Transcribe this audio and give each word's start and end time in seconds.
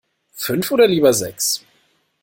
Fünf 0.31 0.71
oder 0.71 0.87
lieber 0.87 1.13
sechs? 1.13 1.63